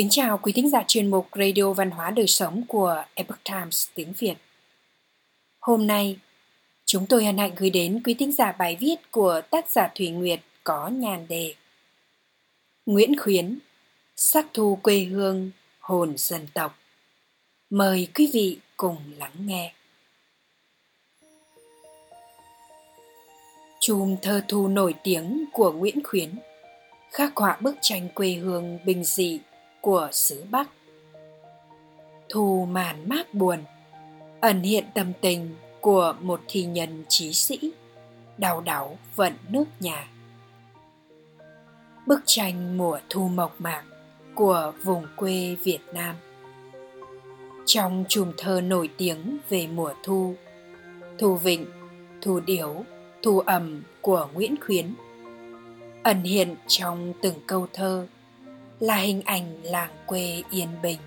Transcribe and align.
Kính 0.00 0.10
chào 0.10 0.38
quý 0.38 0.52
thính 0.52 0.70
giả 0.70 0.84
chuyên 0.86 1.10
mục 1.10 1.28
Radio 1.34 1.72
Văn 1.72 1.90
hóa 1.90 2.10
Đời 2.10 2.26
Sống 2.26 2.62
của 2.68 3.04
Epoch 3.14 3.44
Times 3.44 3.88
tiếng 3.94 4.12
Việt. 4.18 4.34
Hôm 5.60 5.86
nay, 5.86 6.16
chúng 6.84 7.06
tôi 7.06 7.24
hân 7.24 7.38
hạnh 7.38 7.52
gửi 7.56 7.70
đến 7.70 8.02
quý 8.04 8.14
thính 8.14 8.32
giả 8.32 8.52
bài 8.52 8.76
viết 8.80 9.10
của 9.10 9.40
tác 9.50 9.68
giả 9.70 9.90
Thủy 9.94 10.08
Nguyệt 10.08 10.40
có 10.64 10.88
nhàn 10.88 11.26
đề 11.28 11.54
Nguyễn 12.86 13.18
Khuyến, 13.18 13.58
sắc 14.16 14.46
thu 14.54 14.78
quê 14.82 15.00
hương, 15.00 15.50
hồn 15.80 16.14
dân 16.16 16.46
tộc. 16.54 16.78
Mời 17.70 18.08
quý 18.14 18.30
vị 18.32 18.58
cùng 18.76 18.96
lắng 19.18 19.34
nghe. 19.46 19.72
Chùm 23.80 24.16
thơ 24.22 24.42
thu 24.48 24.68
nổi 24.68 24.94
tiếng 25.04 25.44
của 25.52 25.72
Nguyễn 25.72 26.04
Khuyến 26.04 26.30
khắc 27.10 27.36
họa 27.36 27.58
bức 27.60 27.76
tranh 27.80 28.08
quê 28.14 28.32
hương 28.32 28.78
bình 28.84 29.04
dị 29.04 29.40
của 29.80 30.08
xứ 30.12 30.44
Bắc. 30.50 30.68
Thu 32.28 32.68
màn 32.70 33.08
mát 33.08 33.34
buồn, 33.34 33.58
ẩn 34.40 34.62
hiện 34.62 34.84
tâm 34.94 35.12
tình 35.20 35.56
của 35.80 36.14
một 36.20 36.40
thi 36.48 36.64
nhân 36.64 37.04
trí 37.08 37.32
sĩ, 37.32 37.72
đau 38.38 38.60
đáu 38.60 38.98
vận 39.16 39.32
nước 39.48 39.64
nhà. 39.80 40.08
Bức 42.06 42.20
tranh 42.26 42.78
mùa 42.78 42.98
thu 43.08 43.28
mộc 43.28 43.60
mạc 43.60 43.84
của 44.34 44.72
vùng 44.84 45.06
quê 45.16 45.56
Việt 45.64 45.80
Nam. 45.94 46.16
Trong 47.66 48.04
chùm 48.08 48.32
thơ 48.38 48.60
nổi 48.60 48.88
tiếng 48.96 49.38
về 49.48 49.66
mùa 49.66 49.94
thu, 50.02 50.34
Thu 51.18 51.34
Vịnh, 51.34 51.66
Thu 52.22 52.40
Điếu, 52.40 52.84
Thu 53.22 53.40
ẩm 53.40 53.82
của 54.00 54.28
Nguyễn 54.34 54.54
Khuyến 54.60 54.94
ẩn 56.02 56.22
hiện 56.22 56.56
trong 56.66 57.12
từng 57.22 57.34
câu 57.46 57.66
thơ 57.72 58.06
là 58.80 58.96
hình 58.96 59.22
ảnh 59.24 59.62
làng 59.62 59.90
quê 60.06 60.42
yên 60.50 60.68
bình. 60.82 60.98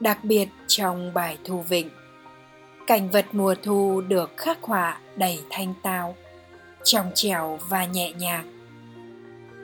Đặc 0.00 0.24
biệt 0.24 0.48
trong 0.66 1.14
bài 1.14 1.38
thu 1.44 1.60
vịnh, 1.60 1.90
cảnh 2.86 3.10
vật 3.10 3.26
mùa 3.32 3.54
thu 3.62 4.00
được 4.00 4.36
khắc 4.36 4.62
họa 4.62 5.00
đầy 5.16 5.40
thanh 5.50 5.74
tao, 5.82 6.16
trong 6.84 7.10
trẻo 7.14 7.58
và 7.68 7.84
nhẹ 7.84 8.12
nhàng. 8.12 8.52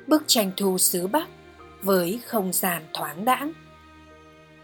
Bức 0.07 0.25
tranh 0.27 0.51
thu 0.57 0.79
xứ 0.79 1.07
bắc 1.07 1.29
với 1.83 2.21
không 2.27 2.53
gian 2.53 2.83
thoáng 2.93 3.25
đãng. 3.25 3.53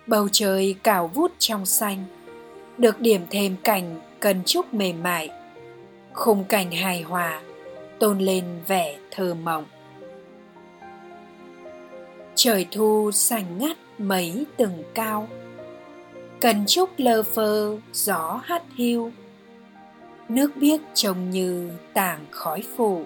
Bầu 0.07 0.29
trời 0.33 0.75
cào 0.83 1.07
vút 1.09 1.33
trong 1.39 1.67
xanh, 1.67 2.05
được 2.79 3.01
điểm 3.01 3.27
thêm 3.31 3.57
cảnh 3.63 4.01
cần 4.21 4.45
trúc 4.45 4.75
mềm 4.75 5.03
mại, 5.03 5.31
khung 6.13 6.45
cảnh 6.45 6.71
hài 6.71 7.03
hòa, 7.03 7.43
tôn 7.99 8.19
lên 8.19 8.45
vẻ 8.67 8.99
thơ 9.11 9.35
mộng 9.35 9.65
trời 12.43 12.67
thu 12.71 13.11
xanh 13.13 13.59
ngắt 13.59 13.77
mấy 13.99 14.47
từng 14.57 14.83
cao. 14.95 15.29
Cần 16.41 16.67
trúc 16.67 16.91
lơ 16.97 17.23
phơ, 17.23 17.77
gió 17.93 18.41
hát 18.45 18.63
hiu. 18.75 19.13
Nước 20.29 20.51
biếc 20.57 20.81
trông 20.95 21.31
như 21.31 21.71
tảng 21.95 22.27
khói 22.31 22.63
phủ. 22.77 23.05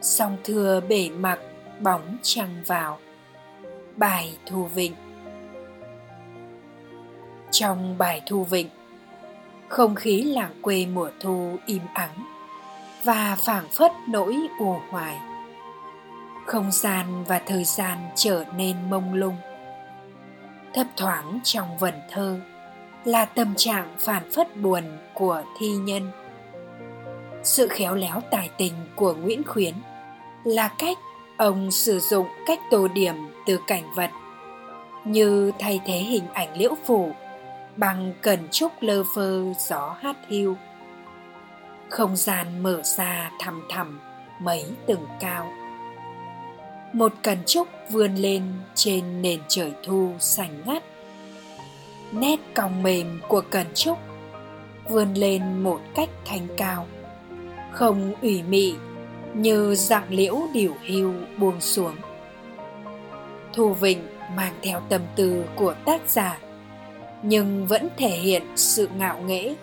Song 0.00 0.36
thưa 0.44 0.80
bể 0.88 1.10
mặc 1.10 1.38
bóng 1.80 2.16
trăng 2.22 2.62
vào. 2.66 2.98
Bài 3.96 4.36
thu 4.46 4.64
vịnh. 4.64 4.94
Trong 7.50 7.98
bài 7.98 8.22
thu 8.26 8.44
vịnh, 8.44 8.68
không 9.68 9.94
khí 9.94 10.22
làng 10.22 10.54
quê 10.62 10.86
mùa 10.86 11.10
thu 11.20 11.56
im 11.66 11.82
ắng 11.94 12.26
và 13.04 13.36
phảng 13.40 13.68
phất 13.68 13.92
nỗi 14.08 14.36
ù 14.58 14.76
hoài 14.90 15.31
không 16.46 16.72
gian 16.72 17.24
và 17.24 17.40
thời 17.46 17.64
gian 17.64 17.98
trở 18.14 18.44
nên 18.56 18.90
mông 18.90 19.14
lung. 19.14 19.36
Thấp 20.74 20.86
thoáng 20.96 21.40
trong 21.44 21.78
vần 21.78 21.94
thơ 22.10 22.40
là 23.04 23.24
tâm 23.24 23.54
trạng 23.56 23.94
phản 23.98 24.30
phất 24.30 24.56
buồn 24.56 24.84
của 25.14 25.42
thi 25.58 25.68
nhân. 25.68 26.10
Sự 27.42 27.68
khéo 27.68 27.94
léo 27.94 28.20
tài 28.30 28.50
tình 28.58 28.72
của 28.94 29.14
nguyễn 29.14 29.42
khuyến 29.44 29.74
là 30.44 30.68
cách 30.78 30.98
ông 31.36 31.70
sử 31.70 32.00
dụng 32.00 32.26
cách 32.46 32.58
tô 32.70 32.88
điểm 32.88 33.14
từ 33.46 33.60
cảnh 33.66 33.84
vật, 33.96 34.10
như 35.04 35.52
thay 35.58 35.80
thế 35.86 35.98
hình 35.98 36.24
ảnh 36.32 36.56
liễu 36.56 36.74
phủ 36.84 37.12
bằng 37.76 38.12
cần 38.22 38.48
trúc 38.50 38.72
lơ 38.80 39.04
phơ 39.14 39.44
gió 39.58 39.96
hát 40.00 40.16
hiu. 40.28 40.56
Không 41.90 42.16
gian 42.16 42.62
mở 42.62 42.82
ra 42.82 43.30
thầm 43.40 43.62
thầm 43.70 44.00
mấy 44.40 44.64
tầng 44.86 45.06
cao 45.20 45.52
một 46.92 47.12
cần 47.22 47.38
trúc 47.46 47.68
vươn 47.90 48.14
lên 48.14 48.42
trên 48.74 49.22
nền 49.22 49.40
trời 49.48 49.72
thu 49.82 50.12
xanh 50.18 50.62
ngắt. 50.66 50.82
Nét 52.12 52.36
cong 52.54 52.82
mềm 52.82 53.20
của 53.28 53.42
cần 53.50 53.66
trúc 53.74 53.98
vươn 54.88 55.14
lên 55.14 55.62
một 55.62 55.80
cách 55.94 56.08
thanh 56.24 56.46
cao. 56.56 56.86
Không 57.70 58.14
ủy 58.22 58.42
mị, 58.42 58.74
như 59.34 59.74
dạng 59.74 60.06
liễu 60.08 60.36
điều 60.54 60.74
hưu 60.86 61.12
buông 61.38 61.60
xuống. 61.60 61.94
Thu 63.52 63.74
vịnh 63.74 64.06
mang 64.36 64.54
theo 64.62 64.80
tâm 64.88 65.00
tư 65.16 65.44
của 65.56 65.74
tác 65.84 66.10
giả, 66.10 66.38
nhưng 67.22 67.66
vẫn 67.66 67.88
thể 67.96 68.10
hiện 68.10 68.42
sự 68.56 68.88
ngạo 68.98 69.20
nghễ, 69.20 69.54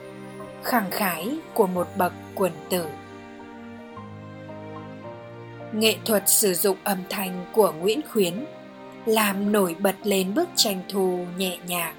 khẳng 0.63 0.91
khái 0.91 1.37
của 1.53 1.67
một 1.67 1.87
bậc 1.97 2.13
quần 2.35 2.51
tử 2.69 2.85
nghệ 5.73 5.95
thuật 6.05 6.29
sử 6.29 6.53
dụng 6.53 6.77
âm 6.83 6.97
thanh 7.09 7.45
của 7.53 7.71
nguyễn 7.71 8.01
khuyến, 8.11 8.45
làm 9.05 9.51
nổi 9.51 9.75
bật 9.79 9.95
lên 10.03 10.33
bức 10.33 10.49
tranh 10.55 10.81
thu 10.89 11.25
nhẹ 11.37 11.57
nhàng, 11.67 11.95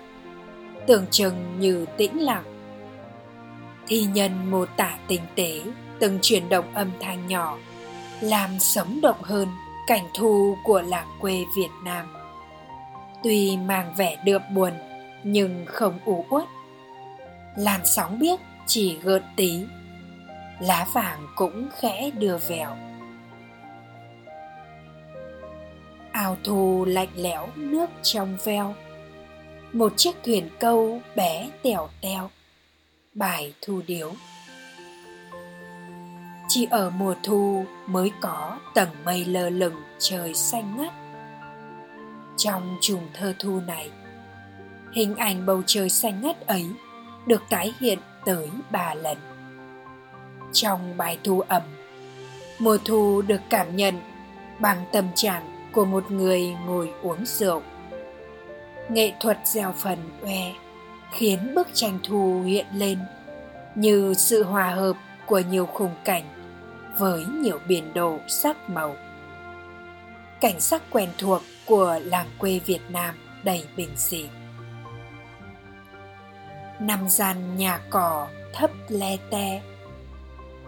tưởng 0.87 1.07
chừng 1.11 1.61
như 1.61 1.87
tĩnh 1.97 2.23
lặng. 2.23 2.45
Thi 3.87 4.07
nhân 4.15 4.51
mô 4.51 4.67
tả 4.67 4.99
tinh 5.09 5.23
tế, 5.35 5.61
từng 5.99 6.19
chuyển 6.23 6.49
động 6.49 6.75
âm 6.75 6.91
thanh 7.01 7.27
nhỏ, 7.27 7.59
làm 8.21 8.59
sống 8.59 9.01
động 9.01 9.23
hơn 9.23 9.49
cảnh 9.87 10.05
thu 10.15 10.57
của 10.65 10.83
làng 10.83 11.09
quê 11.21 11.45
việt 11.57 11.71
nam. 11.85 12.07
Tuy 13.23 13.57
mang 13.57 13.95
vẻ 13.97 14.17
đượm 14.25 14.43
buồn, 14.55 14.73
nhưng 15.25 15.67
không 15.67 15.99
u 16.05 16.25
uất. 16.29 16.45
Làn 17.57 17.81
sóng 17.85 18.19
biếc 18.19 18.41
chỉ 18.67 18.99
gợn 19.03 19.23
tí, 19.37 19.65
lá 20.61 20.87
vàng 20.95 21.27
cũng 21.37 21.69
khẽ 21.81 22.11
đưa 22.11 22.39
vèo. 22.49 22.77
Ao 26.13 26.37
thu 26.45 26.85
lạnh 26.85 27.09
lẽo 27.17 27.49
nước 27.57 27.91
trong 28.03 28.37
veo. 28.45 28.75
Một 29.73 29.93
chiếc 29.97 30.17
thuyền 30.25 30.49
câu 30.59 31.01
bé 31.17 31.51
tèo 31.63 31.89
teo 32.01 32.31
bài 33.15 33.55
thu 33.61 33.81
điếu. 33.87 34.13
Chỉ 36.49 36.67
ở 36.71 36.91
mùa 36.91 37.15
thu 37.23 37.65
mới 37.87 38.13
có 38.21 38.59
tầng 38.75 38.89
mây 39.05 39.25
lơ 39.25 39.51
lửng 39.51 39.77
trời 39.99 40.35
xanh 40.35 40.77
ngắt. 40.77 40.93
Trong 42.37 42.77
chùm 42.81 43.01
thơ 43.15 43.35
thu 43.39 43.61
này 43.67 43.91
hình 44.93 45.17
ảnh 45.17 45.47
bầu 45.47 45.63
trời 45.67 45.91
xanh 45.91 46.21
ngắt 46.23 46.47
ấy 46.47 46.67
được 47.27 47.43
tái 47.51 47.75
hiện 47.81 47.99
tới 48.25 48.49
ba 48.71 48.95
lần. 48.95 49.19
Trong 50.53 50.97
bài 50.97 51.19
thu 51.25 51.41
ẩm, 51.41 51.63
mùa 52.59 52.79
thu 52.85 53.23
được 53.23 53.41
cảm 53.51 53.77
nhận 53.77 54.01
bằng 54.59 54.85
tâm 54.93 55.05
trạng 55.15 55.60
của 55.73 55.85
một 55.85 56.11
người 56.11 56.55
ngồi 56.67 56.91
uống 57.03 57.27
rượu. 57.27 57.63
Nghệ 58.89 59.13
thuật 59.21 59.39
gieo 59.45 59.75
phần 59.79 59.99
oe 60.23 60.53
khiến 61.13 61.55
bức 61.55 61.69
tranh 61.73 61.99
thu 62.03 62.43
hiện 62.43 62.67
lên 62.75 62.99
như 63.75 64.15
sự 64.15 64.43
hòa 64.43 64.71
hợp 64.71 64.97
của 65.27 65.39
nhiều 65.39 65.67
khung 65.67 65.95
cảnh 66.05 66.25
với 66.99 67.25
nhiều 67.25 67.59
biển 67.69 67.95
đồ 67.95 68.19
sắc 68.29 68.71
màu. 68.71 68.97
Cảnh 70.41 70.61
sắc 70.61 70.83
quen 70.91 71.09
thuộc 71.19 71.43
của 71.67 71.99
làng 72.05 72.29
quê 72.39 72.61
Việt 72.67 72.83
Nam 72.91 73.15
đầy 73.45 73.65
bình 73.77 73.91
dị 73.97 74.29
nằm 76.81 77.09
gian 77.09 77.57
nhà 77.57 77.81
cỏ 77.91 78.29
thấp 78.53 78.71
le 78.89 79.17
te, 79.31 79.63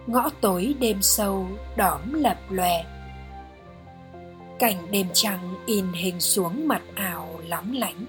ngõ 0.07 0.31
tối 0.41 0.75
đêm 0.81 1.03
sâu 1.03 1.47
đóm 1.77 2.13
lập 2.13 2.37
lòe 2.51 2.85
cảnh 4.63 4.91
đêm 4.91 5.07
trăng 5.13 5.55
in 5.67 5.93
hình 5.93 6.21
xuống 6.21 6.69
mặt 6.69 6.83
ảo 6.95 7.41
lóng 7.49 7.73
lánh. 7.73 8.05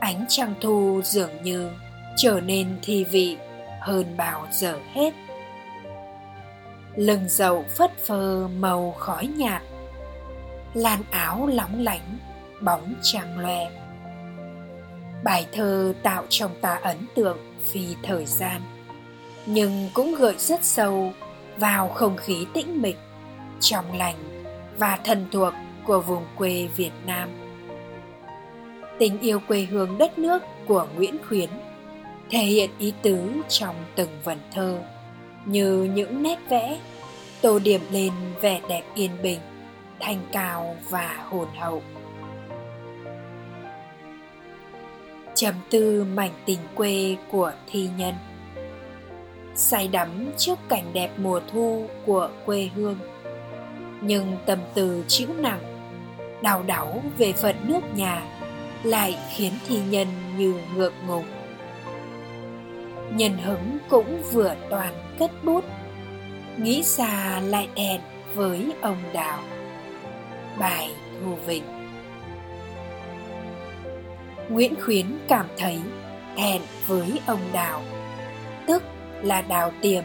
Ánh 0.00 0.24
trăng 0.28 0.54
thu 0.60 1.00
dường 1.04 1.42
như 1.42 1.70
trở 2.16 2.40
nên 2.40 2.78
thi 2.82 3.04
vị 3.04 3.36
hơn 3.80 4.16
bao 4.16 4.46
giờ 4.52 4.78
hết. 4.92 5.14
Lưng 6.96 7.24
dậu 7.28 7.64
phất 7.76 7.98
phơ 8.06 8.48
màu 8.48 8.94
khói 8.98 9.26
nhạt, 9.26 9.62
làn 10.74 11.02
áo 11.10 11.46
lóng 11.46 11.82
lánh, 11.82 12.18
bóng 12.60 12.94
trăng 13.02 13.38
loe. 13.38 13.70
Bài 15.24 15.46
thơ 15.52 15.92
tạo 16.02 16.24
trong 16.28 16.50
ta 16.60 16.74
ấn 16.82 16.98
tượng 17.14 17.38
vì 17.72 17.96
thời 18.02 18.26
gian, 18.26 18.60
nhưng 19.46 19.88
cũng 19.94 20.14
gợi 20.14 20.34
rất 20.38 20.64
sâu 20.64 21.12
vào 21.56 21.88
không 21.88 22.16
khí 22.16 22.46
tĩnh 22.54 22.82
mịch, 22.82 22.98
trong 23.60 23.98
lành 23.98 24.29
và 24.80 24.98
thần 25.04 25.26
thuộc 25.32 25.52
của 25.86 26.00
vùng 26.00 26.24
quê 26.36 26.68
Việt 26.76 26.92
Nam. 27.06 27.28
Tình 28.98 29.20
yêu 29.20 29.40
quê 29.48 29.66
hương 29.70 29.98
đất 29.98 30.18
nước 30.18 30.42
của 30.66 30.86
Nguyễn 30.96 31.16
Khuyến 31.28 31.50
thể 32.30 32.38
hiện 32.38 32.70
ý 32.78 32.92
tứ 33.02 33.32
trong 33.48 33.76
từng 33.96 34.08
vần 34.24 34.38
thơ, 34.52 34.78
như 35.44 35.88
những 35.94 36.22
nét 36.22 36.38
vẽ, 36.48 36.78
tô 37.40 37.58
điểm 37.58 37.80
lên 37.90 38.12
vẻ 38.40 38.60
đẹp 38.68 38.82
yên 38.94 39.10
bình, 39.22 39.40
thanh 40.00 40.18
cao 40.32 40.76
và 40.90 41.24
hồn 41.28 41.48
hậu 41.58 41.82
trầm 45.34 45.54
tư 45.70 46.06
mảnh 46.14 46.32
tình 46.46 46.58
quê 46.74 47.16
của 47.30 47.52
thi 47.70 47.88
nhân 47.98 48.14
say 49.54 49.88
đắm 49.88 50.30
trước 50.36 50.58
cảnh 50.68 50.84
đẹp 50.92 51.10
mùa 51.16 51.40
thu 51.52 51.86
của 52.06 52.30
quê 52.46 52.70
hương 52.74 52.98
nhưng 54.00 54.36
tâm 54.46 54.58
tư 54.74 55.04
chịu 55.08 55.28
nặng, 55.38 55.60
đau 56.42 56.62
đáu 56.62 57.02
về 57.18 57.32
phận 57.32 57.56
nước 57.64 57.80
nhà 57.96 58.22
lại 58.82 59.18
khiến 59.34 59.52
thi 59.68 59.78
nhân 59.90 60.08
như 60.38 60.54
ngượng 60.74 60.94
ngùng 61.06 61.24
nhân 63.10 63.38
hứng 63.38 63.78
cũng 63.88 64.22
vừa 64.32 64.54
toàn 64.70 64.94
cất 65.18 65.44
bút, 65.44 65.64
nghĩ 66.56 66.82
xa 66.82 67.40
lại 67.40 67.68
đèn 67.74 68.00
với 68.34 68.72
ông 68.80 68.96
đào 69.12 69.38
bài 70.58 70.90
thu 71.20 71.34
vịnh. 71.46 71.64
Nguyễn 74.48 74.74
khuyến 74.80 75.06
cảm 75.28 75.46
thấy 75.56 75.80
thẹn 76.36 76.62
với 76.86 77.20
ông 77.26 77.40
đào 77.52 77.82
tức 78.66 78.82
là 79.22 79.42
đào 79.42 79.72
tiềm, 79.80 80.04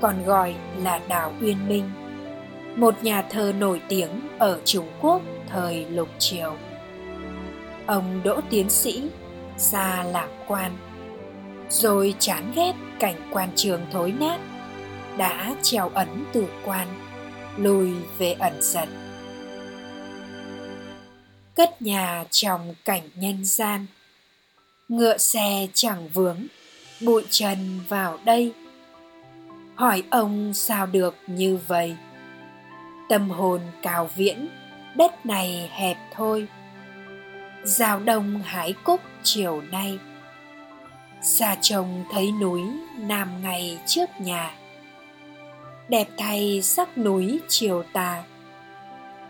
còn 0.00 0.24
gọi 0.24 0.54
là 0.82 1.00
đào 1.08 1.32
uyên 1.40 1.68
minh 1.68 1.90
một 2.76 3.02
nhà 3.02 3.22
thơ 3.22 3.52
nổi 3.58 3.80
tiếng 3.88 4.10
ở 4.38 4.60
trung 4.64 4.88
quốc 5.00 5.22
thời 5.48 5.86
lục 5.90 6.08
triều. 6.18 6.56
Ông 7.86 8.20
đỗ 8.24 8.40
tiến 8.50 8.70
sĩ 8.70 9.02
ra 9.56 10.04
làm 10.04 10.28
quan, 10.46 10.72
rồi 11.70 12.14
chán 12.18 12.52
ghét 12.56 12.72
cảnh 12.98 13.28
quan 13.30 13.48
trường 13.54 13.80
thối 13.92 14.12
nát, 14.20 14.38
đã 15.16 15.54
treo 15.62 15.90
ấn 15.94 16.24
từ 16.32 16.46
quan, 16.64 16.88
lùi 17.56 17.90
về 18.18 18.32
ẩn 18.32 18.52
dật. 18.60 18.88
cất 21.56 21.82
nhà 21.82 22.24
trong 22.30 22.74
cảnh 22.84 23.02
nhân 23.14 23.44
gian, 23.44 23.86
ngựa 24.88 25.18
xe 25.18 25.68
chẳng 25.74 26.08
vướng, 26.08 26.46
bụi 27.00 27.24
trần 27.30 27.80
vào 27.88 28.18
đây. 28.24 28.52
Hỏi 29.74 30.02
ông 30.10 30.54
sao 30.54 30.86
được 30.86 31.14
như 31.26 31.58
vậy? 31.68 31.96
Tâm 33.08 33.30
hồn 33.30 33.60
cào 33.82 34.10
viễn, 34.14 34.48
đất 34.96 35.26
này 35.26 35.70
hẹp 35.72 35.96
thôi. 36.12 36.46
Giao 37.64 38.00
đông 38.00 38.42
hái 38.44 38.74
cúc 38.84 39.00
chiều 39.22 39.62
nay. 39.72 39.98
Xa 41.22 41.56
trông 41.60 42.04
thấy 42.12 42.32
núi 42.32 42.62
nam 42.98 43.42
ngày 43.42 43.78
trước 43.86 44.10
nhà. 44.20 44.54
Đẹp 45.88 46.08
thay 46.18 46.62
sắc 46.62 46.98
núi 46.98 47.40
chiều 47.48 47.82
tà. 47.92 48.22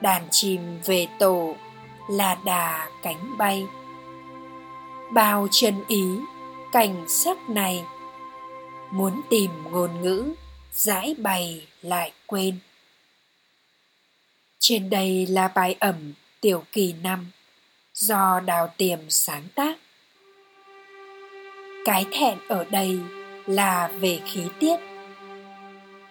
Đàn 0.00 0.22
chim 0.30 0.60
về 0.84 1.06
tổ 1.18 1.54
là 2.10 2.36
đà 2.44 2.88
cánh 3.02 3.38
bay. 3.38 3.64
Bao 5.12 5.48
chân 5.50 5.74
ý 5.88 6.04
cảnh 6.72 7.04
sắc 7.08 7.50
này. 7.50 7.84
Muốn 8.92 9.20
tìm 9.30 9.50
ngôn 9.70 9.90
ngữ 10.02 10.34
giải 10.72 11.14
bày 11.18 11.66
lại 11.82 12.12
quên 12.26 12.58
trên 14.66 14.90
đây 14.90 15.26
là 15.26 15.48
bài 15.48 15.76
ẩm, 15.80 16.12
tiểu 16.40 16.64
kỳ 16.72 16.94
năm, 17.02 17.30
do 17.94 18.40
đào 18.40 18.68
tiềm 18.76 18.98
sáng 19.08 19.42
tác. 19.54 19.78
Cái 21.84 22.06
thẹn 22.12 22.38
ở 22.48 22.64
đây 22.64 22.98
là 23.46 23.88
về 23.88 24.20
khí 24.26 24.42
tiết. 24.60 24.76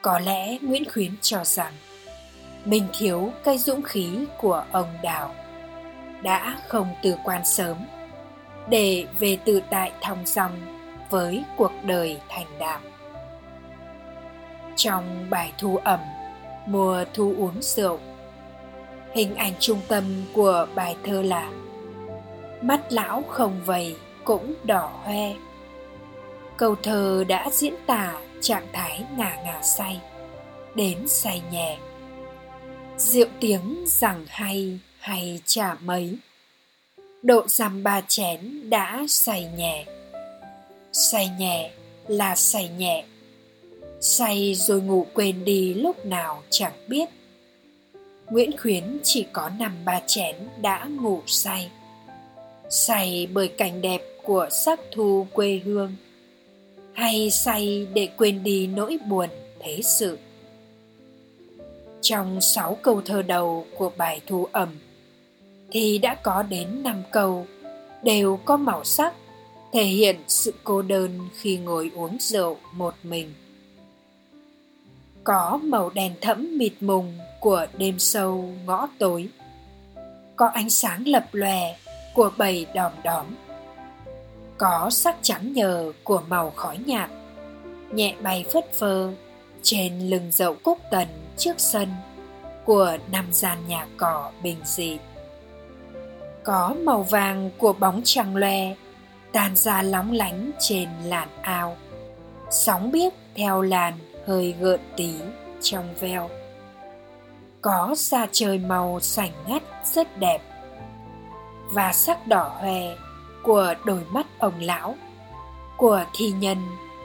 Có 0.02 0.20
lẽ 0.20 0.58
nguyễn 0.62 0.84
khuyến 0.94 1.12
cho 1.22 1.44
rằng, 1.44 1.74
mình 2.66 2.88
thiếu 3.00 3.32
cây 3.44 3.58
dũng 3.58 3.82
khí 3.82 4.10
của 4.38 4.66
ông 4.72 4.90
đào, 5.04 5.36
đã 6.24 6.58
không 6.68 6.88
từ 7.04 7.16
quan 7.24 7.42
sớm, 7.46 7.78
để 8.70 9.06
về 9.20 9.38
tự 9.46 9.62
tại 9.70 9.92
thong 10.02 10.26
dong 10.26 10.52
với 11.10 11.44
cuộc 11.58 11.72
đời 11.84 12.18
thành 12.30 12.60
đạo. 12.60 12.80
Trong 14.76 15.30
bài 15.30 15.54
thu 15.58 15.78
ẩm, 15.78 16.00
mùa 16.68 17.06
thu 17.14 17.36
uống 17.38 17.62
rượu 17.62 18.00
hình 19.13 19.36
ảnh 19.36 19.54
trung 19.60 19.81
tâm 19.88 20.04
của 20.33 20.68
bài 20.75 20.95
thơ 21.04 21.21
là 21.21 21.51
mắt 22.62 22.81
lão 22.89 23.24
không 23.30 23.62
vầy 23.65 23.95
cũng 24.24 24.54
đỏ 24.63 24.92
hoe. 25.04 25.33
Câu 26.57 26.75
thơ 26.83 27.24
đã 27.27 27.50
diễn 27.51 27.74
tả 27.86 28.13
trạng 28.42 28.68
thái 28.74 29.04
ngả 29.18 29.36
ngả 29.45 29.62
say, 29.63 30.00
đến 30.75 31.07
say 31.07 31.42
nhẹ. 31.51 31.77
Rượu 32.98 33.27
tiếng 33.39 33.83
rằng 33.88 34.25
hay 34.30 34.80
hay 35.00 35.42
chả 35.45 35.75
mấy, 35.81 36.18
độ 37.24 37.48
dằm 37.48 37.83
ba 37.83 38.01
chén 38.01 38.69
đã 38.69 39.04
say 39.07 39.50
nhẹ. 39.57 39.86
Say 40.92 41.30
nhẹ 41.39 41.71
là 42.07 42.36
say 42.36 42.69
nhẹ. 42.77 43.06
Say 44.01 44.54
rồi 44.56 44.81
ngủ 44.81 45.06
quên 45.13 45.45
đi 45.45 45.74
lúc 45.74 46.06
nào 46.06 46.44
chẳng 46.50 46.74
biết 46.88 47.09
nguyễn 48.33 48.57
khuyến 48.57 48.83
chỉ 49.03 49.25
có 49.33 49.50
nằm 49.59 49.71
ba 49.85 50.01
chén 50.06 50.35
đã 50.62 50.85
ngủ 50.85 51.21
say. 51.25 51.69
Say 52.69 53.27
bởi 53.33 53.47
cảnh 53.47 53.81
đẹp 53.81 54.01
của 54.24 54.50
sắc 54.65 54.80
thu 54.91 55.27
quê 55.33 55.62
hương, 55.65 55.95
hay 56.94 57.30
say 57.31 57.88
để 57.94 58.09
quên 58.18 58.44
đi 58.44 58.68
nỗi 58.68 58.97
buồn 59.07 59.30
thế 59.59 59.80
sự. 59.83 60.18
Trong 62.01 62.41
sáu 62.41 62.77
câu 62.81 63.01
thơ 63.01 63.21
đầu 63.21 63.65
của 63.77 63.91
bài 63.97 64.21
thu 64.27 64.47
ẩm, 64.51 64.69
thì 65.71 65.97
đã 65.97 66.15
có 66.15 66.44
đến 66.44 66.83
năm 66.83 67.03
câu 67.12 67.45
đều 68.03 68.39
có 68.45 68.57
màu 68.57 68.83
sắc, 68.83 69.13
thể 69.74 69.83
hiện 69.83 70.15
sự 70.27 70.53
cô 70.63 70.81
đơn 70.81 71.19
khi 71.35 71.57
ngồi 71.57 71.91
uống 71.95 72.18
rượu 72.19 72.57
một 72.74 72.94
mình. 73.03 73.33
Có 75.24 75.59
màu 75.63 75.90
đèn 75.90 76.13
thẫm 76.21 76.57
mịt 76.57 76.73
mùng 76.81 77.18
của 77.44 77.66
đêm 77.78 78.00
sâu 78.00 78.50
ngõ 78.66 78.88
tối. 79.00 79.30
Có 80.35 80.47
ánh 80.47 80.69
sáng 80.69 81.07
lập 81.07 81.26
lòe 81.31 81.76
của 82.14 82.31
bầy 82.38 82.66
đòm 82.73 82.92
đóm. 83.04 83.26
Có 84.57 84.90
sắc 84.92 85.16
trắng 85.21 85.54
nhờ 85.54 85.92
của 86.04 86.23
màu 86.28 86.52
khói 86.56 86.78
nhạt, 86.85 87.09
nhẹ 87.92 88.16
bay 88.21 88.45
phất 88.54 88.73
phơ 88.73 89.12
trên 89.62 90.09
lưng 90.09 90.31
dậu 90.31 90.56
cúc 90.64 90.80
tần 90.92 91.07
trước 91.38 91.54
sân 91.57 91.88
của 92.66 92.97
năm 93.12 93.28
gian 93.31 93.57
nhà 93.68 93.88
cỏ 93.97 94.31
bình 94.44 94.57
dị. 94.66 94.97
Có 96.44 96.76
màu 96.83 97.04
vàng 97.04 97.50
của 97.57 97.73
bóng 97.73 98.02
trăng 98.04 98.35
loe 98.35 98.76
tàn 99.31 99.56
ra 99.56 99.81
lóng 99.81 100.12
lánh 100.12 100.52
trên 100.59 100.90
làn 101.06 101.28
ao. 101.42 101.78
Sóng 102.52 102.92
biếc 102.92 103.14
theo 103.35 103.62
làn 103.62 103.94
hơi 104.28 104.56
gợn 104.59 104.80
tí 104.97 105.12
trong 105.62 105.95
veo 106.00 106.30
có 107.64 107.94
xa 107.96 108.28
trời 108.32 108.58
màu 108.58 109.00
sảnh 109.00 109.32
ngắt 109.48 109.64
rất 109.86 110.18
đẹp 110.18 110.42
và 111.72 111.94
sắc 111.94 112.28
đỏ 112.28 112.58
hoe 112.62 112.96
của 113.44 113.74
đôi 113.86 114.02
mắt 114.12 114.28
ông 114.40 114.60
lão, 114.60 114.96
của 115.78 116.06
thi 116.14 116.32
nhân 116.32 116.58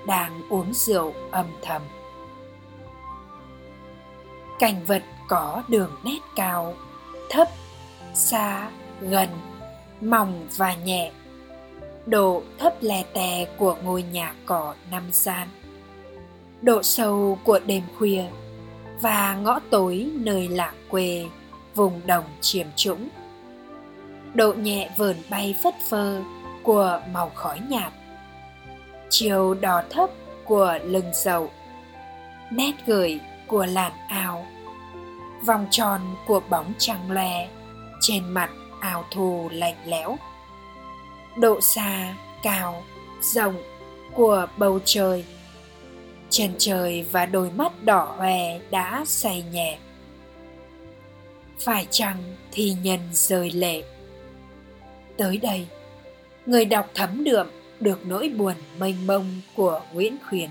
đang 0.07 0.43
uống 0.49 0.75
rượu 0.75 1.13
âm 1.31 1.47
thầm. 1.63 1.83
Cảnh 4.59 4.85
vật 4.87 5.03
có 5.29 5.63
đường 5.69 5.91
nét 6.05 6.19
cao, 6.37 6.75
thấp, 7.31 7.49
xa, 8.15 8.71
gần, 9.01 9.29
mỏng 10.01 10.47
và 10.57 10.75
nhẹ, 10.75 11.13
độ 12.07 12.43
thấp 12.59 12.75
lè 12.81 13.03
tè 13.15 13.47
của 13.59 13.77
ngôi 13.85 14.03
nhà 14.03 14.35
cỏ 14.47 14.75
năm 14.91 15.03
gian, 15.13 15.49
độ 16.63 16.83
sâu 16.83 17.39
của 17.45 17.59
đêm 17.67 17.83
khuya 17.99 18.25
và 19.01 19.35
ngõ 19.43 19.61
tối 19.71 20.11
nơi 20.15 20.49
làng 20.49 20.75
quê, 20.89 21.27
vùng 21.75 22.01
đồng 22.07 22.25
chiềm 22.41 22.67
trũng. 22.77 23.09
Độ 24.35 24.53
nhẹ 24.53 24.91
vờn 24.97 25.17
bay 25.31 25.55
phất 25.63 25.75
phơ 25.89 26.23
của 26.63 27.01
màu 27.13 27.31
khói 27.35 27.61
nhạt. 27.69 27.93
Chiều 29.11 29.55
đỏ 29.55 29.83
thấp 29.91 30.11
của 30.45 30.79
lưng 30.85 31.11
dậu. 31.15 31.51
Nét 32.51 32.73
gửi 32.87 33.21
của 33.47 33.67
làn 33.67 33.93
ao. 34.09 34.47
Vòng 35.47 35.67
tròn 35.71 36.01
của 36.27 36.41
bóng 36.51 36.73
trăng 36.79 37.11
loe 37.11 37.49
trên 38.01 38.29
mặt 38.29 38.51
ao 38.81 39.05
thù 39.11 39.49
lạnh 39.53 39.77
lẽo. 39.85 40.17
Độ 41.37 41.61
xa, 41.61 42.15
cao, 42.43 42.83
rộng 43.21 43.57
của 44.15 44.47
bầu 44.57 44.79
trời 44.85 45.25
chân 46.39 46.51
trời 46.59 47.05
và 47.13 47.27
đôi 47.27 47.51
mắt 47.51 47.85
đỏ 47.85 48.15
hoe 48.19 48.59
đã 48.71 49.05
say 49.07 49.45
nhẹ. 49.53 49.79
Phải 51.59 51.87
chăng 51.91 52.17
thì 52.53 52.75
nhân 52.83 53.01
rơi 53.13 53.51
lệ? 53.51 53.83
Tới 55.17 55.37
đây, 55.37 55.67
người 56.47 56.65
đọc 56.65 56.91
thấm 56.95 57.25
đượm 57.25 57.47
được 57.81 58.07
nỗi 58.07 58.29
buồn 58.29 58.55
mênh 58.79 59.07
mông 59.07 59.41
của 59.57 59.81
nguyễn 59.93 60.17
khuyến. 60.29 60.51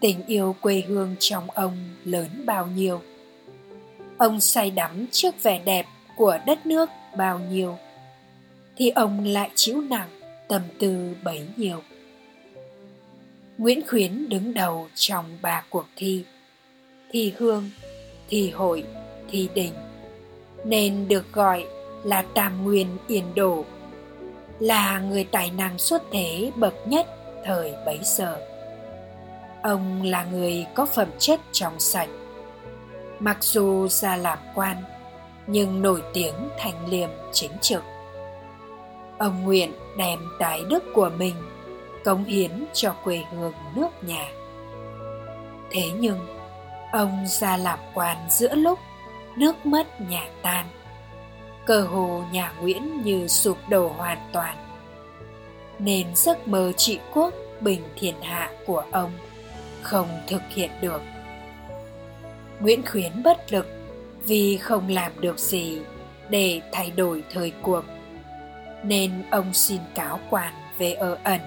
Tình 0.00 0.26
yêu 0.26 0.56
quê 0.60 0.82
hương 0.88 1.16
trong 1.18 1.50
ông 1.50 1.76
lớn 2.04 2.28
bao 2.44 2.66
nhiêu? 2.66 3.02
Ông 4.18 4.40
say 4.40 4.70
đắm 4.70 5.06
trước 5.12 5.42
vẻ 5.42 5.58
đẹp 5.64 5.86
của 6.16 6.38
đất 6.46 6.66
nước 6.66 6.90
bao 7.16 7.38
nhiêu? 7.38 7.78
Thì 8.76 8.90
ông 8.90 9.24
lại 9.24 9.50
chịu 9.54 9.80
nặng 9.80 10.08
tâm 10.48 10.62
tư 10.78 11.14
bấy 11.24 11.46
nhiêu? 11.56 11.82
Nguyễn 13.58 13.86
khuyến 13.88 14.28
đứng 14.28 14.54
đầu 14.54 14.88
trong 14.94 15.38
ba 15.42 15.64
cuộc 15.70 15.86
thi. 15.96 16.24
Thi 17.10 17.34
hương, 17.38 17.70
thi 18.28 18.50
hội, 18.50 18.84
thi 19.30 19.48
đình. 19.54 19.72
Nên 20.64 21.08
được 21.08 21.32
gọi 21.32 21.64
là 22.04 22.22
tam 22.34 22.64
nguyên 22.64 22.86
yên 23.06 23.34
đổ 23.34 23.64
là 24.60 24.98
người 24.98 25.24
tài 25.24 25.50
năng 25.50 25.78
xuất 25.78 26.02
thế 26.12 26.50
bậc 26.56 26.74
nhất 26.86 27.06
thời 27.44 27.74
bấy 27.86 27.98
giờ. 28.02 28.38
Ông 29.62 30.02
là 30.02 30.24
người 30.24 30.66
có 30.74 30.86
phẩm 30.86 31.08
chất 31.18 31.40
trong 31.52 31.80
sạch. 31.80 32.08
Mặc 33.18 33.38
dù 33.40 33.88
ra 33.88 34.16
làm 34.16 34.38
quan, 34.54 34.76
nhưng 35.46 35.82
nổi 35.82 36.02
tiếng 36.14 36.34
thành 36.58 36.88
liêm 36.90 37.10
chính 37.32 37.52
trực. 37.60 37.82
Ông 39.18 39.44
nguyện 39.44 39.72
đem 39.98 40.18
tài 40.38 40.64
đức 40.70 40.84
của 40.94 41.10
mình 41.18 41.34
cống 42.04 42.24
hiến 42.24 42.64
cho 42.72 42.92
quê 43.04 43.20
hương 43.30 43.52
nước 43.74 44.04
nhà. 44.04 44.28
Thế 45.70 45.90
nhưng, 45.98 46.18
ông 46.92 47.24
ra 47.26 47.56
làm 47.56 47.78
quan 47.94 48.16
giữa 48.30 48.54
lúc 48.54 48.78
nước 49.36 49.66
mất 49.66 50.00
nhà 50.00 50.28
tan, 50.42 50.66
cơ 51.66 51.82
hồ 51.82 52.24
nhà 52.32 52.52
nguyễn 52.60 53.02
như 53.02 53.28
sụp 53.28 53.58
đổ 53.68 53.88
hoàn 53.88 54.18
toàn. 54.32 54.56
Nên 55.78 56.06
giấc 56.14 56.48
mơ 56.48 56.72
trị 56.76 56.98
quốc 57.14 57.34
bình 57.60 57.82
thiên 57.96 58.14
hạ 58.22 58.50
của 58.66 58.84
ông 58.90 59.10
không 59.82 60.08
thực 60.26 60.42
hiện 60.50 60.70
được. 60.80 61.02
Nguyễn 62.60 62.86
khuyến 62.86 63.22
bất 63.22 63.52
lực 63.52 63.66
vì 64.24 64.56
không 64.56 64.88
làm 64.88 65.12
được 65.20 65.38
gì 65.38 65.78
để 66.28 66.60
thay 66.72 66.90
đổi 66.90 67.22
thời 67.30 67.52
cuộc, 67.62 67.84
nên 68.84 69.22
ông 69.30 69.54
xin 69.54 69.80
cáo 69.94 70.20
quan 70.30 70.54
về 70.78 70.92
ở 70.92 71.18
ẩn 71.24 71.40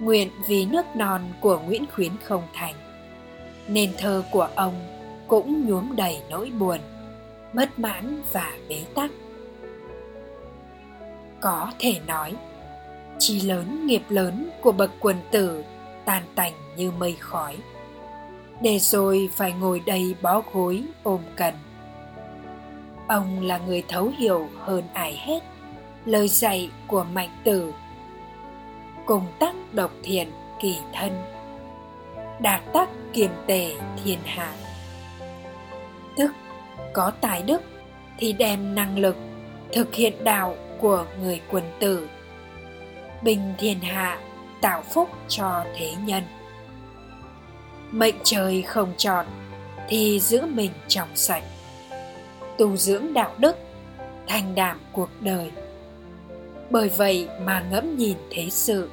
nguyện 0.00 0.30
vì 0.46 0.66
nước 0.66 0.86
non 0.94 1.22
của 1.40 1.58
nguyễn 1.58 1.84
khuyến 1.94 2.12
không 2.24 2.42
thành. 2.54 2.74
Nên 3.68 3.90
thơ 3.98 4.22
của 4.32 4.48
ông 4.54 4.74
cũng 5.28 5.66
nhuốm 5.66 5.96
đầy 5.96 6.22
nỗi 6.30 6.50
buồn, 6.58 6.78
mất 7.52 7.78
mãn 7.78 8.22
và 8.32 8.52
bế 8.68 8.84
tắc. 8.94 9.10
Có 11.40 11.72
thể 11.78 12.00
nói 12.06 12.34
chi 13.18 13.40
lớn 13.40 13.86
nghiệp 13.86 14.02
lớn 14.08 14.50
của 14.60 14.72
bậc 14.72 14.90
quần 15.00 15.16
tử 15.30 15.64
tan 16.04 16.22
tành 16.34 16.52
như 16.76 16.90
mây 16.90 17.16
khói. 17.20 17.56
Để 18.62 18.78
rồi 18.78 19.28
phải 19.32 19.52
ngồi 19.52 19.82
đây 19.86 20.14
bó 20.22 20.42
gối 20.52 20.82
ôm 21.02 21.20
cần. 21.36 21.54
Ông 23.08 23.40
là 23.40 23.58
người 23.58 23.82
thấu 23.88 24.12
hiểu 24.18 24.48
hơn 24.60 24.82
ai 24.92 25.16
hết 25.16 25.42
lời 26.04 26.28
dạy 26.28 26.70
của 26.86 27.04
mạnh 27.04 27.30
tử 27.44 27.72
cùng 29.06 29.26
tắc 29.38 29.54
độc 29.72 29.90
thiền 30.02 30.30
kỳ 30.60 30.78
thân. 30.92 31.24
Đạt 32.40 32.62
tắc 32.72 32.88
kiềm 33.12 33.30
tề 33.46 33.74
thiền 34.04 34.18
hạ. 34.24 34.52
Tức 36.16 36.32
có 36.92 37.12
tài 37.20 37.42
đức 37.42 37.62
thì 38.18 38.32
đem 38.32 38.74
năng 38.74 38.98
lực 38.98 39.16
thực 39.72 39.94
hiện 39.94 40.24
đạo 40.24 40.56
của 40.80 41.06
người 41.22 41.40
quân 41.50 41.64
tử. 41.80 42.08
Bình 43.22 43.54
thiên 43.58 43.80
hạ, 43.80 44.18
tạo 44.60 44.82
phúc 44.94 45.08
cho 45.28 45.64
thế 45.76 45.94
nhân. 46.04 46.22
Mệnh 47.90 48.14
trời 48.24 48.62
không 48.62 48.92
chọn 48.96 49.26
thì 49.88 50.20
giữ 50.20 50.42
mình 50.46 50.70
trong 50.88 51.08
sạch. 51.14 51.44
Tu 52.58 52.76
dưỡng 52.76 53.12
đạo 53.12 53.34
đức, 53.38 53.56
thành 54.26 54.54
đảm 54.54 54.80
cuộc 54.92 55.10
đời. 55.20 55.50
Bởi 56.70 56.88
vậy 56.88 57.28
mà 57.40 57.64
ngẫm 57.70 57.96
nhìn 57.96 58.16
thế 58.30 58.50
sự 58.50 58.90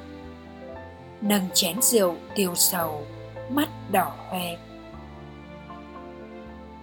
nâng 1.24 1.48
chén 1.54 1.82
rượu 1.82 2.16
tiêu 2.34 2.52
sầu, 2.54 3.06
mắt 3.50 3.68
đỏ 3.92 4.12
hoe. 4.28 4.56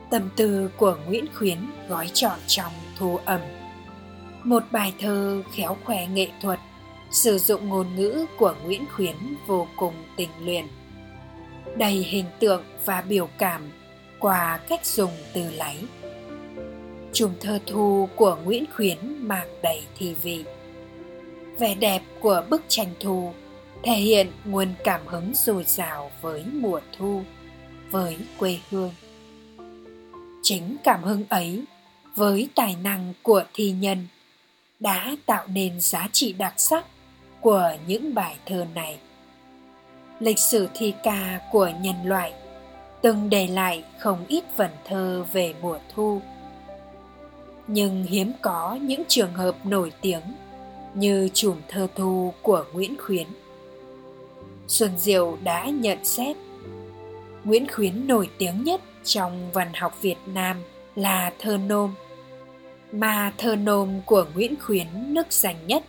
Tâm 0.10 0.30
tư 0.36 0.72
của 0.78 0.98
nguyễn 1.08 1.26
khuyến 1.34 1.58
gói 1.90 2.10
trọn 2.14 2.40
trong 2.48 2.72
thu 2.98 3.20
ẩm 3.26 3.42
một 4.44 4.64
bài 4.72 4.94
thơ 5.00 5.42
khéo 5.56 5.78
khoe 5.86 6.08
nghệ 6.08 6.28
thuật, 6.42 6.60
sử 7.12 7.38
dụng 7.38 7.70
ngôn 7.70 7.96
ngữ 7.96 8.26
của 8.38 8.56
nguyễn 8.64 8.86
khuyến 8.96 9.16
vô 9.48 9.68
cùng 9.78 9.94
tình 10.18 10.30
luyện. 10.40 10.66
Đầy 11.78 11.94
hình 11.94 12.26
tượng 12.40 12.64
và 12.86 13.02
biểu 13.02 13.30
cảm 13.38 13.62
qua 14.20 14.60
cách 14.70 14.86
dùng 14.86 15.12
từ 15.34 15.42
láy 15.52 15.78
chùm 17.14 17.32
thơ 17.42 17.60
thu 17.68 18.10
của 18.16 18.38
nguyễn 18.44 18.66
khuyến 18.76 18.98
mang 19.04 19.48
đầy 19.64 19.84
thi 19.98 20.16
vị. 20.22 20.44
Vẻ 21.60 21.76
đẹp 21.76 22.02
của 22.20 22.44
bức 22.50 22.62
tranh 22.68 22.94
thu 23.00 23.34
thể 23.84 23.96
hiện 23.96 24.32
nguồn 24.46 24.74
cảm 24.84 25.02
hứng 25.06 25.32
dồi 25.36 25.64
dào 25.64 26.12
với 26.22 26.46
mùa 26.54 26.80
thu, 26.98 27.22
với 27.92 28.18
quê 28.38 28.60
hương. 28.70 28.92
Chính 30.44 30.78
cảm 30.84 31.04
hứng 31.04 31.24
ấy, 31.30 31.64
với 32.16 32.50
tài 32.56 32.76
năng 32.84 33.14
của 33.24 33.44
thi 33.54 33.72
nhân, 33.72 34.08
đã 34.80 35.16
tạo 35.26 35.48
nên 35.48 35.82
giá 35.82 36.10
trị 36.12 36.34
đặc 36.34 36.54
sắc 36.58 36.86
của 37.42 37.72
những 37.88 38.14
bài 38.14 38.36
thơ 38.46 38.66
này. 38.76 38.98
Lịch 40.20 40.40
sử 40.40 40.68
thi 40.74 40.94
ca 41.04 41.40
của 41.52 41.72
nhân 41.82 41.96
loại 42.06 42.34
từng 43.02 43.30
để 43.30 43.48
lại 43.48 43.84
không 44.00 44.26
ít 44.28 44.44
vần 44.58 44.72
thơ 44.86 45.26
về 45.34 45.54
mùa 45.62 45.80
thu. 45.96 46.22
Nhưng 47.68 48.04
hiếm 48.04 48.32
có 48.42 48.78
những 48.82 49.04
trường 49.08 49.34
hợp 49.34 49.66
nổi 49.66 49.92
tiếng 50.02 50.22
như 50.94 51.30
chùm 51.34 51.58
thơ 51.68 51.88
thu 51.96 52.34
của 52.42 52.66
nguyễn 52.74 52.96
khuyến 53.00 53.28
xuân 54.72 54.92
diệu 54.98 55.38
đã 55.44 55.66
nhận 55.66 56.06
xét. 56.06 56.38
Nguyễn 57.44 57.68
khuyến 57.68 58.08
nổi 58.08 58.30
tiếng 58.38 58.64
nhất 58.64 58.82
trong 59.04 59.52
văn 59.52 59.72
học 59.74 59.98
việt 60.02 60.16
nam 60.26 60.58
là 60.96 61.32
thơ 61.40 61.58
nôm. 61.58 61.94
Mà 62.92 63.34
thơ 63.38 63.56
nôm 63.56 64.02
của 64.06 64.26
nguyễn 64.34 64.56
khuyến 64.62 64.88
nức 65.14 65.34
danh 65.34 65.68
nhất 65.68 65.84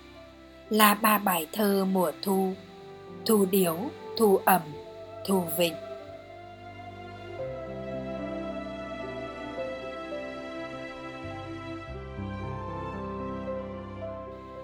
là 0.71 0.95
ba 0.95 1.19
bài 1.19 1.47
thơ 1.53 1.85
mùa 1.85 2.13
thu 2.23 2.53
thu 3.27 3.47
điếu, 3.51 3.77
thu 4.17 4.41
ẩm, 4.45 4.63
thu 5.27 5.45
vịnh. 5.59 5.75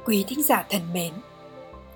Quý 0.05 0.25
thính 0.29 0.43
giả 0.43 0.65
thân 0.69 0.83
mến 0.93 1.13